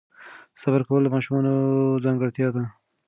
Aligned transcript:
صبر 0.61 0.81
کول 0.87 1.01
د 1.03 1.07
ماشومانو 1.15 1.53
ځانګړتیا 2.03 2.47
ده. 2.55 2.63